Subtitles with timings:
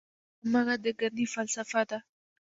[0.03, 1.99] دا هماغه د ګاندي فلسفه ده.